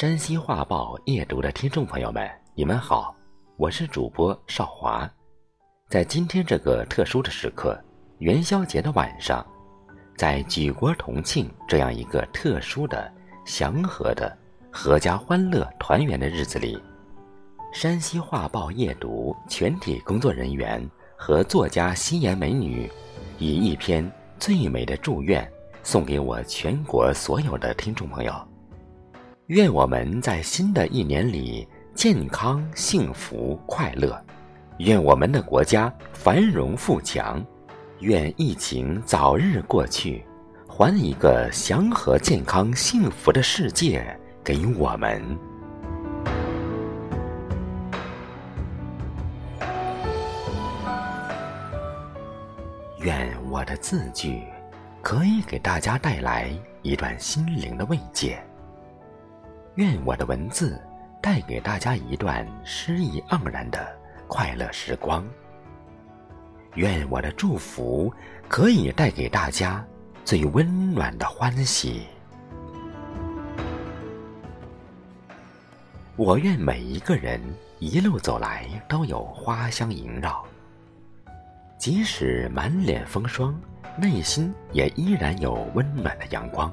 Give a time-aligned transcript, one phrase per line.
[0.00, 3.14] 山西画报夜读的听众朋友们，你们好，
[3.58, 5.06] 我是主播少华。
[5.90, 7.78] 在今天这个特殊的时刻，
[8.16, 9.46] 元宵节的晚上，
[10.16, 13.12] 在举国同庆这样一个特殊的、
[13.44, 14.34] 祥和的、
[14.72, 16.82] 阖家欢乐团圆的日子里，
[17.70, 20.82] 山西画报夜读全体工作人员
[21.14, 22.90] 和作家心妍美女，
[23.38, 25.46] 以一篇最美的祝愿，
[25.82, 28.49] 送给我全国所有的听众朋友。
[29.50, 34.12] 愿我们在新的一年里健康、幸福、快乐；
[34.78, 37.44] 愿我们的国家繁荣富强；
[37.98, 40.24] 愿疫情早日过去，
[40.68, 45.20] 还一个祥和、健康、幸福的世界给我们。
[53.00, 54.44] 愿我的字句
[55.02, 56.48] 可以给大家带来
[56.82, 58.40] 一段心灵的慰藉。
[59.80, 60.78] 愿我的文字
[61.22, 63.88] 带给大家一段诗意盎然的
[64.28, 65.26] 快乐时光。
[66.74, 68.12] 愿我的祝福
[68.46, 69.82] 可以带给大家
[70.22, 72.02] 最温暖的欢喜。
[76.14, 77.40] 我愿每一个人
[77.78, 80.44] 一路走来都有花香萦绕，
[81.78, 83.58] 即使满脸风霜，
[83.96, 86.70] 内心也依然有温暖的阳光。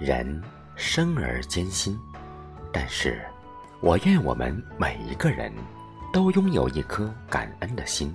[0.00, 0.42] 人。
[0.78, 1.98] 生而艰辛，
[2.72, 3.20] 但是，
[3.80, 5.52] 我愿我们每一个人
[6.12, 8.14] 都拥有一颗感恩的心，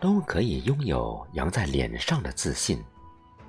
[0.00, 2.82] 都可以拥有扬在脸上的自信，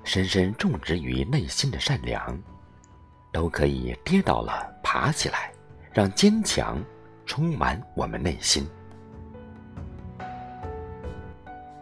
[0.04, 2.38] 深深种植于内心的善良，
[3.32, 5.50] 都可以跌倒了爬起来，
[5.90, 6.84] 让坚强
[7.24, 8.68] 充满我们内心。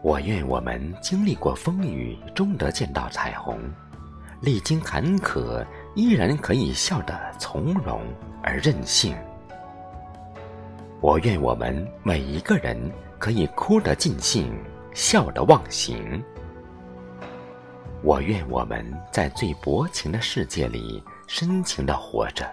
[0.00, 3.58] 我愿我们经历过风雨，终得见到彩虹；
[4.42, 5.66] 历经坎坷。
[5.96, 8.02] 依然可以笑得从容
[8.42, 9.16] 而任性。
[11.00, 12.78] 我愿我们每一个人
[13.18, 14.52] 可以哭得尽兴，
[14.92, 16.22] 笑得忘形。
[18.02, 22.46] 我愿我们在最薄情的世界里深情地活着，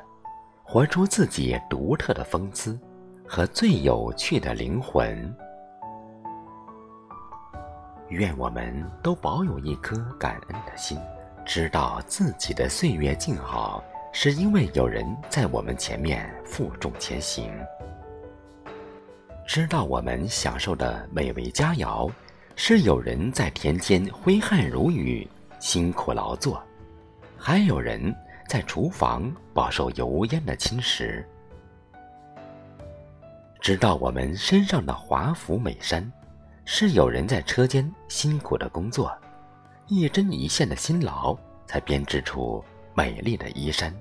[0.64, 2.80] 活出自己独特的风姿
[3.28, 5.36] 和最有趣的灵魂。
[8.08, 10.98] 愿我们都保有一颗感恩的心。
[11.46, 13.84] 知道自己的岁月静好，
[14.14, 17.52] 是因为有人在我们前面负重前行；
[19.46, 22.10] 知道我们享受的美味佳肴，
[22.56, 25.28] 是有人在田间挥汗如雨、
[25.60, 26.58] 辛苦劳作；
[27.38, 28.16] 还有人
[28.48, 31.24] 在厨房饱受油烟的侵蚀；
[33.60, 36.10] 知道我们身上的华服美衫，
[36.64, 39.14] 是有人在车间辛苦的工作。
[39.88, 42.64] 一针一线的辛劳，才编织出
[42.96, 43.94] 美丽的衣衫。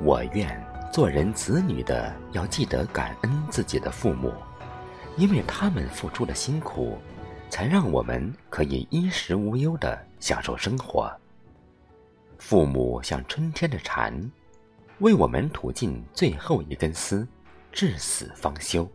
[0.00, 0.60] 我愿
[0.92, 4.34] 做人子女的要记得感恩自己的父母，
[5.16, 6.98] 因为他们付出了辛苦，
[7.48, 11.10] 才让我们可以衣食无忧的享受生活。
[12.38, 14.12] 父母像春天的蝉，
[14.98, 17.26] 为我们吐尽最后一根丝，
[17.70, 18.86] 至死方休。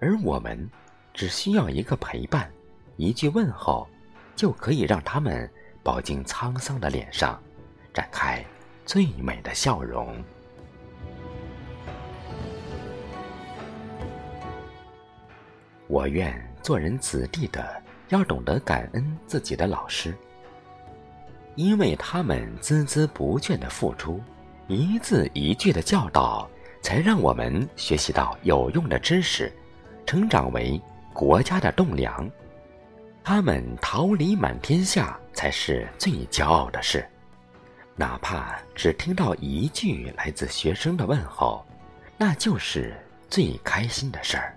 [0.00, 0.68] 而我们，
[1.14, 2.50] 只需要一个陪伴。
[2.96, 3.86] 一句问候，
[4.34, 5.50] 就可以让他们
[5.82, 7.40] 饱经沧桑的脸上
[7.92, 8.44] 展开
[8.84, 10.22] 最美的笑容。
[15.88, 20.14] 我愿做人子弟的要懂得感恩自己的老师，
[21.54, 24.20] 因为他们孜孜不倦的付出，
[24.68, 26.48] 一字一句的教导，
[26.82, 29.52] 才让我们学习到有用的知识，
[30.06, 30.80] 成长为
[31.12, 32.28] 国家的栋梁。
[33.28, 37.04] 他们桃李满天下才是最骄傲的事，
[37.96, 41.66] 哪怕只听到一句来自学生的问候，
[42.16, 42.96] 那就是
[43.28, 44.56] 最开心的事儿。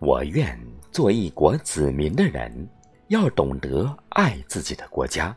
[0.00, 0.58] 我愿
[0.90, 2.68] 做一国子民的人，
[3.06, 5.32] 要懂得爱自己的国家，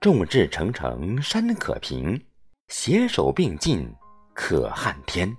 [0.00, 2.20] 众志成城山可平，
[2.66, 3.88] 携手并进
[4.34, 5.32] 可撼天。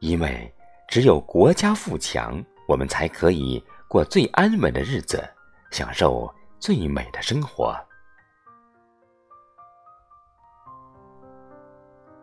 [0.00, 0.54] 因为
[0.86, 3.64] 只有国家富强，我们才可以。
[3.88, 5.22] 过最安稳的日子，
[5.70, 7.76] 享受最美的生活。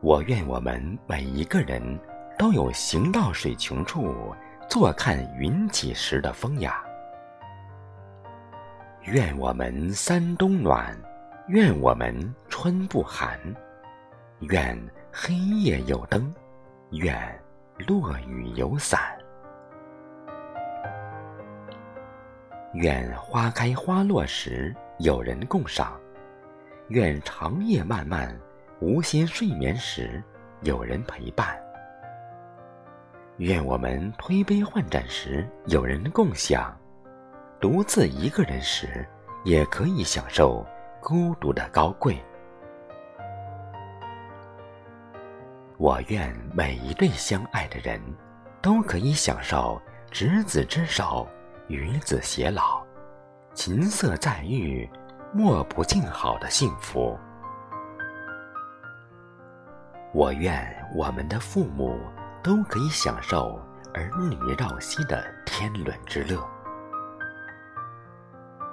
[0.02, 1.82] 我愿我们每一个人
[2.38, 4.36] 都有行到水穷处，
[4.68, 6.84] 坐看云起时的风雅。
[9.04, 10.98] 愿我们三冬暖，
[11.48, 13.40] 愿我们春不寒，
[14.40, 14.78] 愿
[15.12, 16.34] 黑夜有灯，
[16.92, 17.16] 愿
[17.88, 19.16] 落雨有伞。
[22.74, 26.00] 愿花开花落时有人共赏，
[26.88, 28.34] 愿长夜漫漫，
[28.80, 30.24] 无心睡眠时
[30.62, 31.48] 有人陪伴；
[33.38, 36.74] 愿我们推杯换盏时有人共享，
[37.60, 39.06] 独自一个人时
[39.44, 40.66] 也可以享受
[41.02, 42.18] 孤独的高贵。
[45.78, 48.00] 我愿每一对相爱的人，
[48.62, 51.28] 都可以享受执子之手，
[51.68, 52.84] 与子偕老，
[53.54, 54.90] 琴瑟在御，
[55.34, 57.18] 莫不静好的幸福。
[60.14, 61.98] 我愿我们的父母
[62.44, 63.58] 都可以享受
[63.94, 66.38] 儿女绕膝的天伦之乐。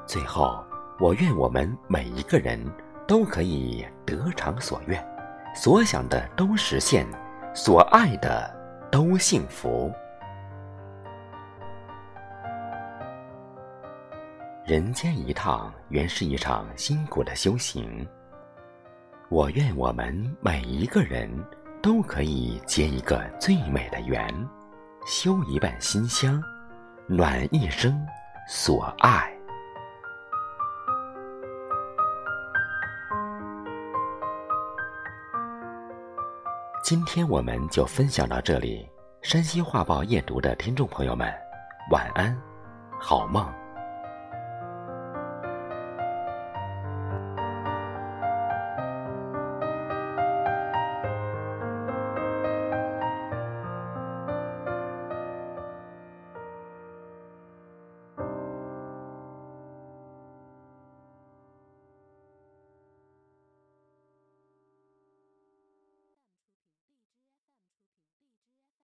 [0.05, 0.65] 最后，
[0.99, 2.61] 我愿我们每一个人
[3.07, 5.05] 都可以得偿所愿。
[5.55, 7.07] 所想的都实现，
[7.55, 9.93] 所爱的都幸福。
[14.69, 18.07] 人间一趟，原是一场辛苦的修行。
[19.31, 21.27] 我愿我们每一个人
[21.81, 24.29] 都可以结一个最美的缘，
[25.07, 26.45] 修一半馨香，
[27.07, 27.99] 暖一生
[28.47, 29.35] 所爱。
[36.85, 38.87] 今天我们就分享到这里。
[39.23, 41.33] 山西画报夜读的听众朋友们，
[41.91, 42.39] 晚安，
[43.01, 43.51] 好梦。